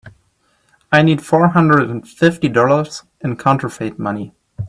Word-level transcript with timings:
I 0.91 1.03
need 1.03 1.23
four 1.23 1.49
hundred 1.49 1.91
and 1.91 2.09
fifty 2.09 2.49
dollars 2.49 3.03
in 3.19 3.37
counterfeit 3.37 3.99
money. 3.99 4.33